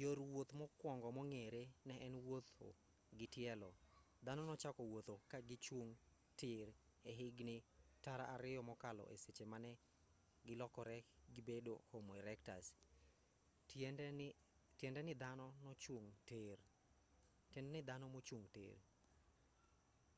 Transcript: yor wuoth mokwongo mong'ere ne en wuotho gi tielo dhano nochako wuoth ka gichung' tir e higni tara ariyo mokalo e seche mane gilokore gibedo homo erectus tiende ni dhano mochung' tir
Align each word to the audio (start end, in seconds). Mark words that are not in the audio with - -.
yor 0.00 0.18
wuoth 0.30 0.52
mokwongo 0.60 1.08
mong'ere 1.16 1.62
ne 1.88 1.94
en 2.06 2.14
wuotho 2.24 2.68
gi 3.18 3.26
tielo 3.34 3.70
dhano 4.24 4.42
nochako 4.46 4.82
wuoth 4.90 5.10
ka 5.30 5.38
gichung' 5.48 5.94
tir 6.38 6.68
e 7.10 7.12
higni 7.18 7.56
tara 8.04 8.24
ariyo 8.34 8.60
mokalo 8.70 9.04
e 9.14 9.16
seche 9.24 9.44
mane 9.52 9.72
gilokore 10.46 10.96
gibedo 11.34 11.74
homo 11.90 12.12
erectus 12.20 12.66
tiende 14.82 15.00
ni 15.02 15.14
dhano 18.02 18.06
mochung' 18.14 18.52
tir 18.54 18.72